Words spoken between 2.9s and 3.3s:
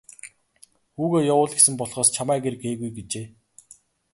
гэжээ.